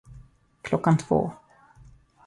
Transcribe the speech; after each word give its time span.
Klockan 0.61 0.97
två. 0.97 1.31